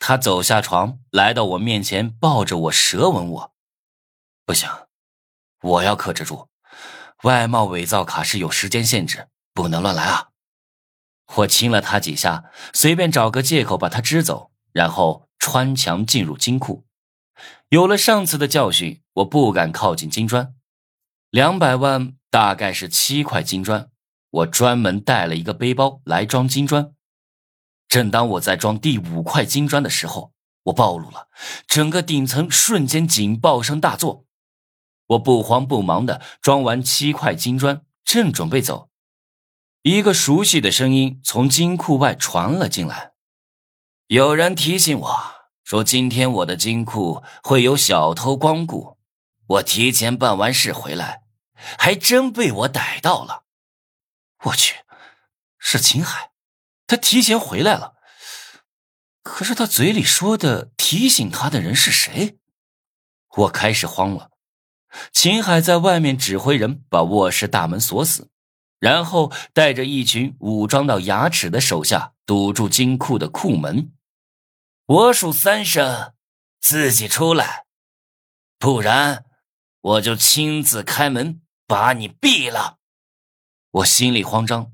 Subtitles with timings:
[0.00, 3.54] 他走下床，来到我面前，抱着我舌吻我。
[4.46, 4.68] 不行，
[5.60, 6.48] 我要克制住。
[7.24, 10.30] 外貌伪造卡是有时间限制，不能乱来啊！
[11.36, 16.86] 我亲了他几下，随便找个借口把他支走，然后穿墙进入金库。
[17.68, 20.54] 有了上次的教训，我不敢靠近金砖。
[21.28, 23.90] 两百万大概是七块金砖，
[24.30, 26.94] 我专门带了一个背包来装金砖。
[27.90, 30.32] 正当我在装第五块金砖的时候，
[30.62, 31.28] 我暴露了，
[31.66, 34.24] 整个顶层瞬间警报声大作。
[35.08, 38.90] 我不慌不忙的装完七块金砖，正准备走，
[39.82, 43.10] 一个熟悉的声音从金库外传了进来。
[44.06, 45.20] 有人提醒我
[45.64, 48.98] 说，今天我的金库会有小偷光顾。
[49.48, 51.22] 我提前办完事回来，
[51.76, 53.42] 还真被我逮到了。
[54.44, 54.76] 我去，
[55.58, 56.29] 是秦海。
[56.90, 57.94] 他提前回来了，
[59.22, 62.40] 可是他嘴里说的提醒他的人是谁？
[63.28, 64.32] 我开始慌了。
[65.12, 68.28] 秦海在外面指挥人把卧室大门锁死，
[68.80, 73.92] 然后带着一群武装到牙齿的手下堵住金库的库门。
[74.86, 76.14] 我数三声，
[76.58, 77.66] 自己出来，
[78.58, 79.26] 不然
[79.80, 82.78] 我就亲自开门把你毙了。
[83.70, 84.72] 我心里慌张。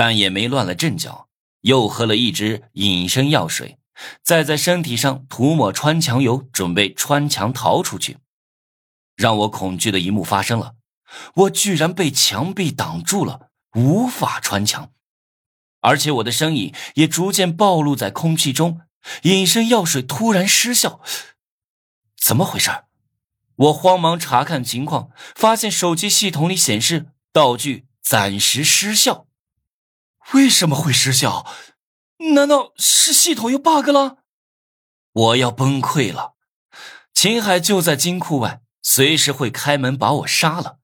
[0.00, 1.28] 但也没乱了阵脚，
[1.60, 3.76] 又喝了一支隐身药水，
[4.22, 8.16] 再在身体上涂抹穿墙油，准备穿墙逃出去。
[9.14, 10.76] 让我恐惧的一幕发生了，
[11.34, 14.90] 我居然被墙壁挡住了，无法穿墙，
[15.82, 18.80] 而且我的身影也逐渐暴露在空气中。
[19.24, 21.02] 隐身药水突然失效，
[22.16, 22.70] 怎么回事？
[23.54, 29.26] 我慌忙查看情况，发现手机系统里显示道具暂时失效。
[30.34, 31.46] 为什么会失效？
[32.34, 34.18] 难道是系统有 bug 了？
[35.12, 36.34] 我要崩溃了！
[37.12, 40.78] 秦海就在金库外，随时会开门把我杀了。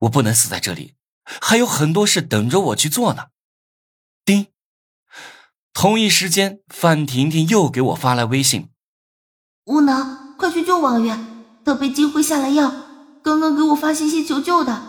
[0.00, 3.26] 我不能死在这里，还有很多事等着我去做呢。
[4.24, 4.48] 叮！
[5.72, 8.70] 同一时间，范婷婷又给我发来微信
[9.66, 11.16] ：“无能，快去救王月，
[11.64, 12.72] 他被金辉下了药，
[13.22, 14.82] 刚刚给我发信息求救的，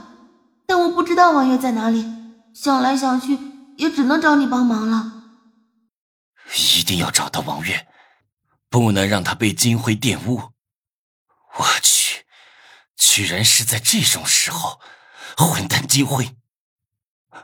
[0.65, 2.05] 但我不知道王月在哪里，
[2.53, 3.37] 想来想去。”
[3.77, 5.23] 也只能找你帮忙了。
[6.77, 7.87] 一定要找到王月，
[8.69, 10.51] 不能让他被金辉玷污。
[11.57, 12.25] 我去，
[12.97, 14.79] 居然是在这种时候！
[15.37, 16.35] 混蛋金辉！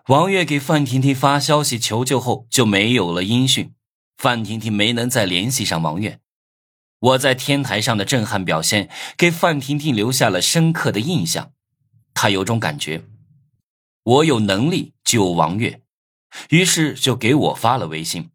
[0.07, 3.73] 王月给范婷婷发消息求救后就没有了音讯，
[4.17, 6.19] 范婷婷没能再联系上王月。
[6.99, 11.53] 我在天台上的震撼表现给范婷婷留下了深刻的印象，
[12.13, 13.05] 她有种感觉，
[14.03, 15.81] 我有能力救王月。
[16.49, 18.31] 于是就给我发了微信，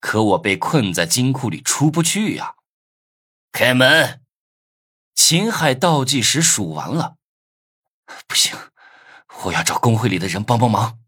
[0.00, 2.54] 可我被困在金库里出不去呀！
[3.52, 4.20] 开门！
[5.14, 7.16] 秦海倒计时数完了，
[8.26, 8.56] 不行，
[9.44, 10.98] 我要找工会里的人帮帮忙。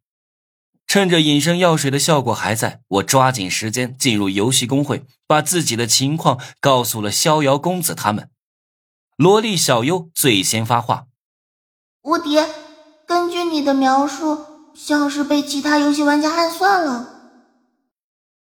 [0.86, 8.30] 趁着隐身药水的效果还在，我抓紧时间进入游戏工会，把自己的情况告诉了逍遥公子他们。
[9.16, 11.08] 萝莉小优最先发话
[12.02, 12.38] ：“无敌，
[13.06, 17.15] 根据你的描述。”像是被其他游戏玩家暗算了。